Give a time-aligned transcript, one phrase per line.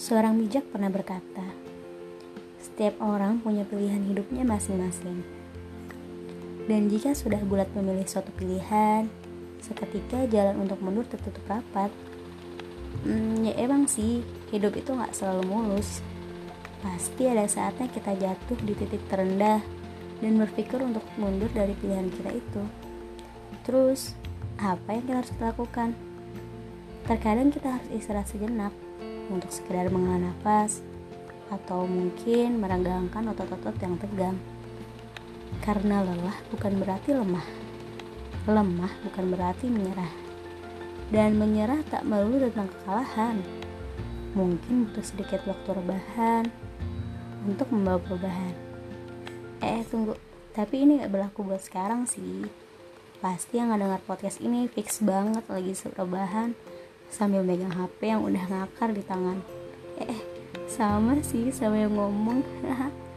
[0.00, 1.44] Seorang bijak pernah berkata,
[2.56, 5.20] "Setiap orang punya pilihan hidupnya masing-masing."
[6.64, 9.12] Dan jika sudah bulat memilih suatu pilihan,
[9.60, 11.92] seketika jalan untuk mundur tertutup rapat.
[13.04, 16.00] Hmm, ya emang sih, hidup itu gak selalu mulus.
[16.80, 19.60] Pasti ada saatnya kita jatuh di titik terendah
[20.24, 22.62] dan berpikir untuk mundur dari pilihan kita itu.
[23.68, 24.16] Terus,
[24.56, 25.92] apa yang kita harus lakukan?
[27.04, 28.72] Terkadang kita harus istirahat sejenak,
[29.30, 30.82] untuk sekedar menghela nafas
[31.50, 34.38] atau mungkin merenggangkan otot-otot yang tegang.
[35.62, 37.46] Karena lelah bukan berarti lemah.
[38.46, 40.12] Lemah bukan berarti menyerah.
[41.10, 43.36] Dan menyerah tak melulu tentang kekalahan.
[44.34, 46.46] Mungkin butuh sedikit waktu rebahan
[47.46, 48.54] untuk membawa perubahan.
[49.58, 50.14] Eh, tunggu.
[50.54, 52.46] Tapi ini gak berlaku buat sekarang sih.
[53.18, 56.56] Pasti yang ngedengar podcast ini fix banget lagi rebahan
[57.10, 59.42] sambil megang HP yang udah ngakar di tangan.
[60.00, 60.22] Eh,
[60.70, 62.40] sama sih sama yang ngomong.